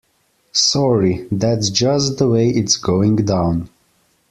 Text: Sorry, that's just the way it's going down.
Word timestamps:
Sorry, 0.51 1.27
that's 1.31 1.69
just 1.69 2.17
the 2.17 2.27
way 2.27 2.49
it's 2.49 2.75
going 2.75 3.17
down. 3.17 3.69